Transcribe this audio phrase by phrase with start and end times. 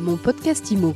[0.00, 0.94] Mon podcast IMO.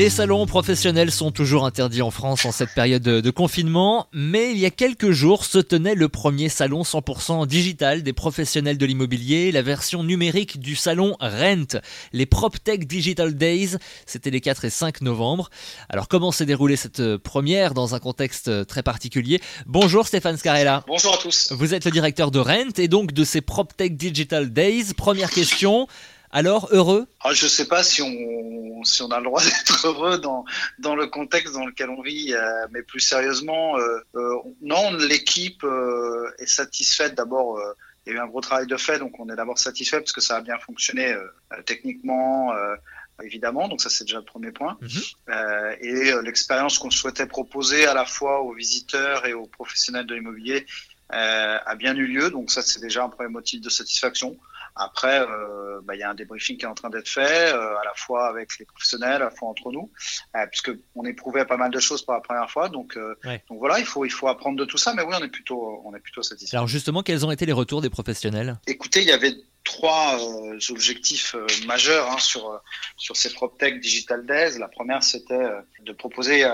[0.00, 4.56] Les salons professionnels sont toujours interdits en France en cette période de confinement, mais il
[4.56, 9.52] y a quelques jours se tenait le premier salon 100% digital des professionnels de l'immobilier,
[9.52, 11.78] la version numérique du salon Rent,
[12.14, 13.76] les PropTech Digital Days,
[14.06, 15.50] c'était les 4 et 5 novembre.
[15.90, 19.38] Alors comment s'est déroulée cette première dans un contexte très particulier?
[19.66, 20.82] Bonjour Stéphane Scarella.
[20.86, 21.52] Bonjour à tous.
[21.52, 24.94] Vous êtes le directeur de Rent et donc de ces PropTech Digital Days.
[24.96, 25.88] Première question.
[26.32, 27.06] Alors, heureux?
[27.24, 30.44] Ah, Je ne sais pas si on, si on a le droit d'être heureux dans,
[30.78, 35.64] dans le contexte dans lequel on vit, euh, mais plus sérieusement, euh, euh, non, l'équipe
[36.38, 37.14] est satisfaite.
[37.14, 37.60] D'abord,
[38.06, 40.12] il y a eu un gros travail de fait, donc on est d'abord satisfait parce
[40.12, 41.14] que ça a bien fonctionné
[41.66, 42.52] techniquement,
[43.22, 44.78] évidemment, donc ça c'est déjà le premier point.
[44.80, 45.34] Mhm.
[45.80, 50.66] et l'expérience qu'on souhaitait proposer à la fois aux visiteurs et aux professionnels de l'immobilier
[51.10, 54.38] a bien eu lieu, donc ça c'est déjà un premier motif de satisfaction.
[54.80, 57.76] Après, euh, bah, il y a un débriefing qui est en train d'être fait, euh,
[57.76, 59.92] à la fois avec les professionnels, à la fois entre nous,
[60.34, 62.70] euh, puisque on éprouvait pas mal de choses pour la première fois.
[62.70, 64.94] Donc, donc voilà, il faut il faut apprendre de tout ça.
[64.94, 66.56] Mais oui, on est plutôt on est plutôt satisfait.
[66.56, 68.58] Alors justement, quels ont été les retours des professionnels?
[68.66, 70.18] Écoutez, il y avait trois
[70.70, 72.58] objectifs majeurs hein, sur
[72.96, 74.58] sur ces PropTech Digital Days.
[74.58, 75.46] La première, c'était
[75.84, 76.44] de proposer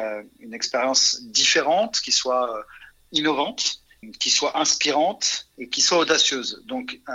[0.41, 2.67] une expérience différente, qui soit
[3.12, 3.86] innovante
[4.19, 6.62] qui soit inspirante et qui soit audacieuse.
[6.66, 7.12] Donc, euh,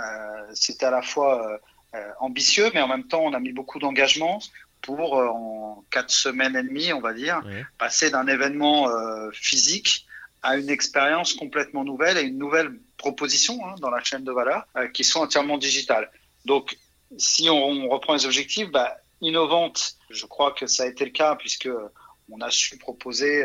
[0.54, 1.58] c'était à la fois euh,
[1.94, 4.40] euh, ambitieux, mais en même temps, on a mis beaucoup d'engagement
[4.80, 7.40] pour, en quatre semaines et demie, on va dire,
[7.78, 8.90] passer d'un événement
[9.32, 10.06] physique
[10.42, 14.66] à une expérience complètement nouvelle et une nouvelle proposition hein, dans la chaîne de valeur
[14.92, 16.10] qui sont entièrement digitales.
[16.46, 16.76] Donc,
[17.16, 21.36] si on, reprend les objectifs, bah, innovante, je crois que ça a été le cas
[21.36, 21.70] puisque
[22.28, 23.44] on a su proposer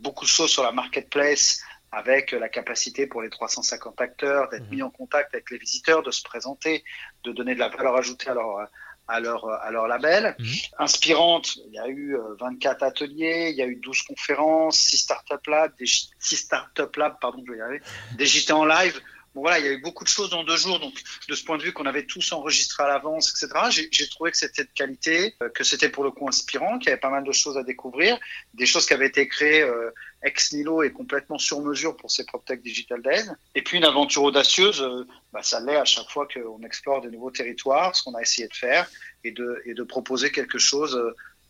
[0.00, 1.62] beaucoup de choses sur la marketplace
[1.94, 4.76] avec la capacité pour les 350 acteurs d'être mhm.
[4.76, 6.84] mis en contact avec les visiteurs, de se présenter,
[7.24, 8.68] de donner de la valeur ajoutée à leur,
[9.08, 10.34] à leur, à leur label.
[10.38, 10.46] Mhm.
[10.78, 14.98] Inspirante, il y a eu 24 euh, ateliers, il y a eu 12 conférences, 6
[14.98, 17.82] startup labs, des, 6 startup labs, pardon, je vais y arriver,
[18.16, 19.00] des JT en live.
[19.34, 20.94] Bon voilà, il y a eu beaucoup de choses en deux jours, donc
[21.28, 23.88] de ce point de vue qu'on avait tous enregistré à l'avance, etc.
[23.90, 26.92] J'ai trouvé que c'était de qualité, euh, que c'était pour le coup inspirant, qu'il y
[26.92, 28.16] avait pas mal de choses à découvrir,
[28.54, 29.90] des choses qui avaient été créées euh,
[30.22, 33.28] ex nihilo et complètement sur mesure pour ces PropTech Digital Days.
[33.56, 37.10] Et puis une aventure audacieuse, euh, bah, ça l'est à chaque fois qu'on explore des
[37.10, 38.88] nouveaux territoires, ce qu'on a essayé de faire,
[39.24, 40.96] et de, et de proposer quelque chose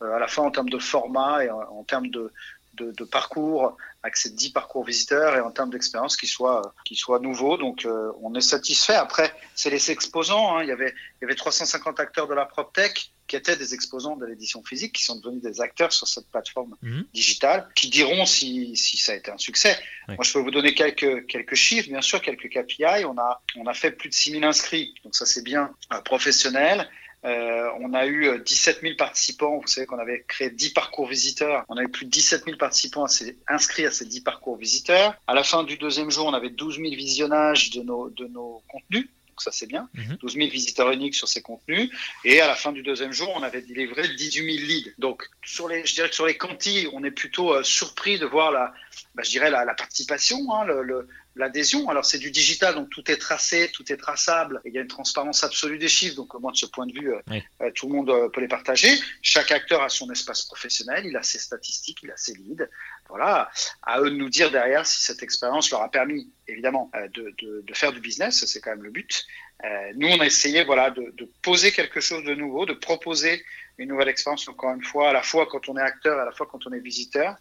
[0.01, 2.31] à la fois en termes de format et en termes de,
[2.75, 7.21] de, parcours, avec ces 10 parcours visiteurs et en termes d'expérience qui soient qui soit
[7.21, 7.57] nouveaux.
[7.57, 8.95] Donc euh, on est satisfait.
[8.95, 10.57] Après, c'est les exposants.
[10.57, 10.63] Hein.
[10.63, 14.17] Il, y avait, il y avait 350 acteurs de la PropTech qui étaient des exposants
[14.17, 17.07] de l'édition physique, qui sont devenus des acteurs sur cette plateforme mhm.
[17.15, 19.75] digitale, qui diront si, si ça a été un succès.
[20.09, 23.07] Moi, je peux vous donner quelques, quelques chiffres, bien sûr, quelques KPI.
[23.07, 26.87] On a, on a fait plus de 6000 inscrits, donc ça c'est bien euh, professionnel.
[27.25, 29.59] Euh, on a eu 17 euh, 000 participants.
[29.59, 31.65] Vous savez qu'on avait créé 10 parcours visiteurs.
[31.69, 33.07] On avait plus de 17 000 participants
[33.49, 35.15] inscrits à ces 10 parcours visiteurs.
[35.27, 38.63] À la fin du deuxième jour, on avait 12 000 visionnages de nos, de nos
[38.69, 39.09] contenus.
[39.35, 39.89] Donc ça c'est bien.
[39.95, 40.43] 12 mhm.
[40.43, 41.91] 000 visiteurs uniques sur ces contenus.
[42.25, 44.91] Et à la fin du deuxième jour, on avait délivré 18 000 leads.
[44.99, 48.27] Donc sur les, je dirais que sur les quantis, on est plutôt euh, surpris de
[48.27, 48.73] voir la,
[49.17, 51.89] bah, je dirais la, participation, hein, le, l'adhésion.
[51.89, 54.61] Alors c'est du digital, donc tout est tracé, tout est traçable.
[54.65, 56.17] il y a une transparence absolue des chiffres.
[56.17, 58.41] Donc au moins de ce point de vue, euh, euh, tout le monde euh, peut
[58.41, 58.91] les partager.
[59.23, 62.69] Chaque acteur a son espace professionnel, il a ses statistiques, il a ses leads.
[63.09, 63.51] Voilà,
[63.83, 67.75] à eux de nous dire derrière si cette expérience leur a permis, évidemment, de, de,
[67.75, 68.45] faire du business.
[68.47, 69.27] C'est quand même le but.
[69.97, 73.45] nous, on a essayé, voilà, de, de, poser quelque chose de nouveau, de proposer
[73.77, 74.49] une nouvelle expérience.
[74.49, 76.73] Encore une fois, à la fois quand on est acteur, à la fois quand on
[76.73, 77.37] est visiteur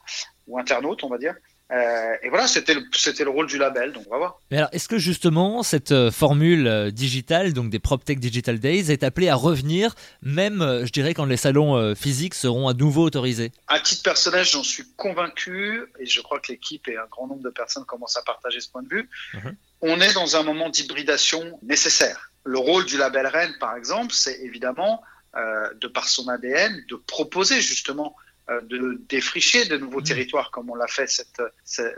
[0.48, 1.36] ou internaute, on va dire.
[1.74, 4.40] Euh, et voilà, c'était le, c'était le rôle du label, donc on va voir.
[4.52, 8.92] Mais alors, est-ce que justement cette euh, formule euh, digitale, donc des PropTech Digital Days,
[8.92, 13.52] est appelée à revenir, même, je dirais, quand les salons physiques seront à nouveau autorisés?
[13.68, 17.44] À titre personnel, j'en suis convaincu, et je crois que l'équipe et un grand nombre
[17.44, 19.10] de personnes commencent à partager ce point de vue.
[19.34, 19.56] Mhm.
[19.82, 22.32] On est dans un moment d'hybridation nécessaire.
[22.44, 25.02] Le rôle du label Rennes, par exemple, c'est évidemment,
[25.36, 28.16] de par son ADN, de proposer justement
[28.50, 30.06] de défricher de nouveaux mmh.
[30.06, 31.42] territoires comme on l'a fait cette,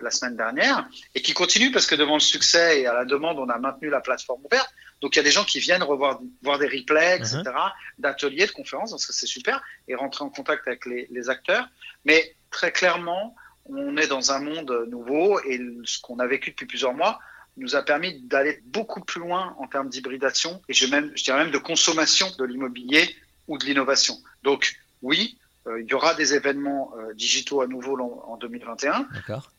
[0.01, 3.39] la semaine dernière et qui continue parce que devant le succès et à la demande,
[3.39, 4.69] on a maintenu la plateforme ouverte.
[5.01, 8.01] Donc il y a des gens qui viennent revoir voir des replays, etc., mmh.
[8.01, 11.67] d'ateliers, de conférences, donc ça c'est super, et rentrer en contact avec les, les, acteurs.
[12.05, 16.67] Mais très clairement, on est dans un monde nouveau et ce qu'on a vécu depuis
[16.67, 17.19] plusieurs mois
[17.57, 21.43] nous a permis d'aller beaucoup plus loin en termes d'hybridation et je, même, je dirais
[21.43, 23.15] même de consommation de l'immobilier
[23.47, 24.17] ou de l'innovation.
[24.43, 25.44] Donc oui, euh,
[25.79, 29.07] il y aura des événements euh, digitaux à nouveau en, 2021.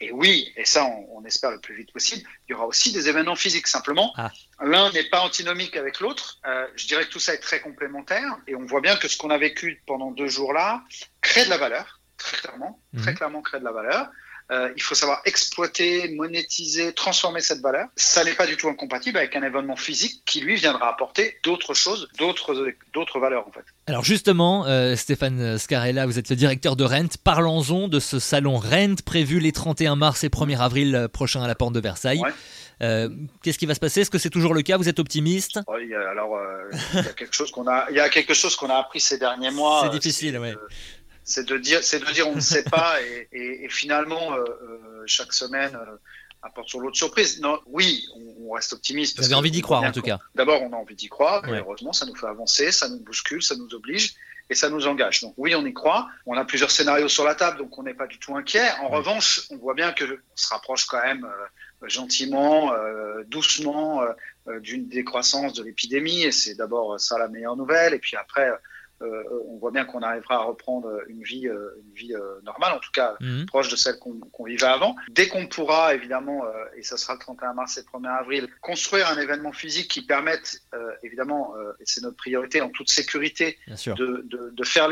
[0.00, 3.08] Et oui, et ça, on, espère le plus vite possible, il y aura aussi des
[3.08, 3.66] événements physiques.
[3.66, 4.30] Simplement, ah.
[4.62, 6.38] l'un n'est pas antinomique avec l'autre.
[6.46, 8.38] Euh, je dirais que tout ça est très complémentaire.
[8.46, 10.84] Et on voit bien que ce qu'on a vécu pendant deux jours-là
[11.20, 13.16] crée de la valeur, très clairement, très mhm.
[13.16, 14.08] clairement crée de la valeur.
[14.52, 17.88] Euh, il faut savoir exploiter, monétiser, transformer cette valeur.
[17.96, 21.74] Ça n'est pas du tout incompatible avec un événement physique qui lui viendra apporter d'autres
[21.74, 23.64] choses, d'autres d'autres valeurs en fait.
[23.86, 27.16] Alors justement, euh, Stéphane Scarella, vous êtes le directeur de Rent.
[27.24, 31.56] Parlons-en de ce salon Rent prévu les 31 mars et 1er avril prochains à la
[31.56, 32.22] porte de Versailles.
[32.82, 33.08] Euh,
[33.42, 34.02] qu'est-ce qui va se passer?
[34.02, 34.76] Est-ce que c'est toujours le cas?
[34.76, 35.58] Vous êtes optimiste?
[35.66, 35.88] Alors, il
[36.94, 39.18] y a quelque chose qu'on a, il y a quelque chose qu'on a appris ces
[39.18, 39.82] derniers mois.
[39.90, 40.50] C'est difficile, oui
[41.26, 42.96] c'est de dire, c'est de dire on ne sait pas
[43.32, 45.96] et, finalement euh, euh, chaque semaine euh,
[46.42, 47.40] apporte sur l'autre surprise.
[47.40, 48.06] Non, oui,
[48.40, 49.18] on, reste optimiste.
[49.18, 50.18] Vous avez envie d'y croire en tout cas.
[50.34, 51.46] D'abord, on a envie d'y croire.
[51.48, 54.14] Et heureusement, ça nous fait avancer, ça nous bouscule, ça nous oblige
[54.48, 55.20] et ça nous engage.
[55.20, 56.08] Donc oui, on y croit.
[56.24, 58.70] On a plusieurs scénarios sur la table, donc on n'est pas du tout inquiet.
[58.80, 61.26] En revanche, on voit bien que on se rapproche quand même
[61.82, 62.72] gentiment,
[63.26, 64.02] doucement
[64.60, 67.92] d'une décroissance de l'épidémie, et c'est d'abord ça la meilleure nouvelle.
[67.92, 68.56] Et puis après euh,
[69.00, 72.78] on voit bien qu'on arrivera à reprendre une vie, euh, une vie euh, normale, en
[72.78, 73.46] tout cas mhm.
[73.46, 74.96] proche de celle qu'on vivait avant.
[75.08, 76.44] Dès qu'on pourra, évidemment,
[76.76, 80.02] et ça sera le 31 mars et le 1er avril, construire un événement physique qui
[80.02, 80.62] permette,
[81.02, 84.88] évidemment, et c'est notre priorité, en toute sécurité, de, de, de, faire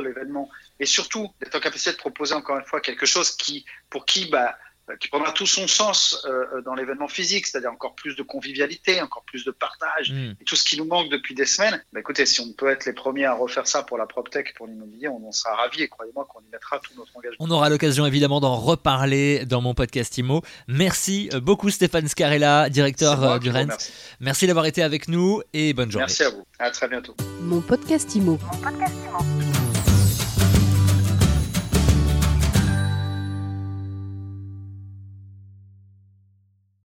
[0.00, 4.06] l'événement et surtout d'être en capacité de proposer encore une fois quelque chose qui, pour
[4.06, 7.94] qui, bah, euh, qui prendra tout son sens euh, euh, dans l'événement physique, c'est-à-dire encore
[7.94, 10.34] plus de convivialité, encore plus de partage, mm.
[10.40, 11.82] et tout ce qui nous manque depuis des semaines.
[11.92, 14.66] Bah, écoutez, si on peut être les premiers à refaire ça pour la PropTech, pour
[14.66, 17.36] l'immobilier, on en sera ravis et croyez-moi qu'on y mettra tout notre engagement.
[17.40, 20.42] On aura l'occasion évidemment d'en reparler dans mon podcast IMO.
[20.68, 23.76] Merci beaucoup Stéphane Scarella, directeur du RENS.
[24.20, 26.06] Merci d'avoir été avec nous et bonne journée.
[26.06, 26.44] Merci à vous.
[26.58, 27.14] À très bientôt.
[27.42, 28.38] Mon podcast IMO.
[28.42, 29.39] Mon podcast IMO.